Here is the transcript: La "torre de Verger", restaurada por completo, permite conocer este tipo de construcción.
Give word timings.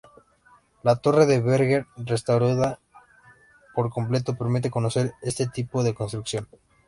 La 0.81 0.95
"torre 0.95 1.27
de 1.27 1.39
Verger", 1.39 1.85
restaurada 1.95 2.79
por 3.75 3.91
completo, 3.91 4.33
permite 4.35 4.71
conocer 4.71 5.13
este 5.21 5.45
tipo 5.45 5.83
de 5.83 5.93
construcción. 5.93 6.47